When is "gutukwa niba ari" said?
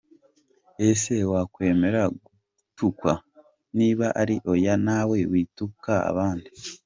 2.19-4.35